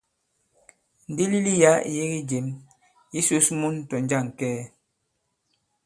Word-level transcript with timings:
Ndilili 1.11 1.53
yǎ 1.63 1.71
ì 1.89 1.91
yege 1.97 2.19
jěm. 2.29 2.47
Ǐ 3.17 3.19
sǔs 3.27 3.47
mun 3.59 3.75
tɔ̀ 3.89 4.01
jȃŋ 4.09 4.25
kɛɛ. 4.37 4.61